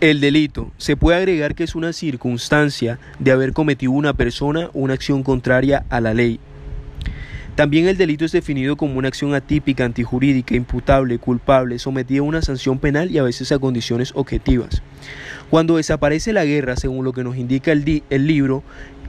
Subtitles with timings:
[0.00, 4.94] El delito se puede agregar que es una circunstancia de haber cometido una persona una
[4.94, 6.38] acción contraria a la ley.
[7.56, 12.42] También el delito es definido como una acción atípica, antijurídica, imputable, culpable, sometida a una
[12.42, 14.82] sanción penal y a veces a condiciones objetivas.
[15.50, 18.62] Cuando desaparece la guerra, según lo que nos indica el, el libro,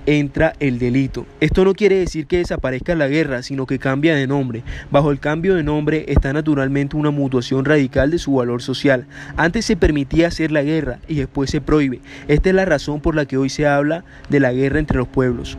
[0.05, 1.25] entra el delito.
[1.39, 4.63] Esto no quiere decir que desaparezca la guerra, sino que cambia de nombre.
[4.91, 9.05] Bajo el cambio de nombre está naturalmente una mutuación radical de su valor social.
[9.37, 11.99] Antes se permitía hacer la guerra y después se prohíbe.
[12.27, 15.07] Esta es la razón por la que hoy se habla de la guerra entre los
[15.07, 15.57] pueblos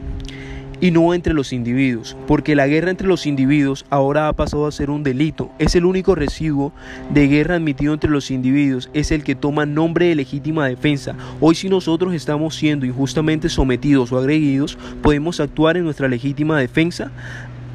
[0.80, 4.72] y no entre los individuos, porque la guerra entre los individuos ahora ha pasado a
[4.72, 5.50] ser un delito.
[5.58, 6.72] Es el único residuo
[7.12, 11.14] de guerra admitido entre los individuos, es el que toma nombre de legítima defensa.
[11.40, 17.10] Hoy si nosotros estamos siendo injustamente sometidos o agredidos, podemos actuar en nuestra legítima defensa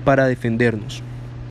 [0.03, 1.03] para defendernos.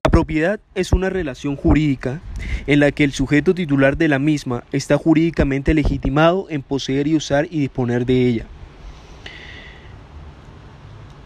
[0.04, 2.20] La propiedad es una relación jurídica
[2.66, 7.16] en la que el sujeto titular de la misma está jurídicamente legitimado en poseer y
[7.16, 8.46] usar y disponer de ella.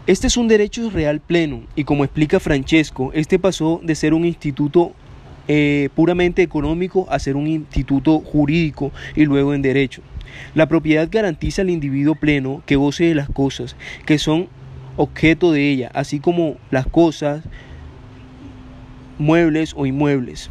[0.09, 4.25] Este es un derecho real pleno y como explica Francesco, este pasó de ser un
[4.25, 4.93] instituto
[5.47, 10.01] eh, puramente económico a ser un instituto jurídico y luego en derecho.
[10.55, 13.75] La propiedad garantiza al individuo pleno que goce de las cosas
[14.07, 14.47] que son
[14.97, 17.43] objeto de ella, así como las cosas,
[19.19, 20.49] muebles o inmuebles.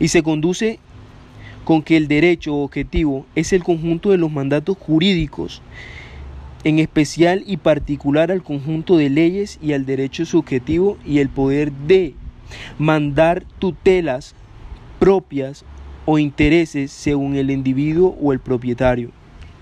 [0.00, 0.80] Y se conduce
[1.62, 5.62] con que el derecho objetivo es el conjunto de los mandatos jurídicos
[6.66, 11.70] en especial y particular al conjunto de leyes y al derecho subjetivo y el poder
[11.70, 12.14] de
[12.76, 14.34] mandar tutelas
[14.98, 15.64] propias
[16.06, 19.12] o intereses según el individuo o el propietario.